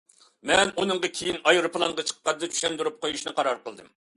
[0.51, 3.97] مەن ئۇنىڭغا كىيىن ئايروپىلانغا چىققاندا چۈشەندۈرۈپ قويۇشنى قارار قىلدىم.